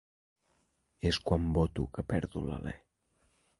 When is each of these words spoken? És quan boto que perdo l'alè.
És 1.09 1.19
quan 1.27 1.45
boto 1.59 1.87
que 1.99 2.07
perdo 2.15 2.45
l'alè. 2.49 2.77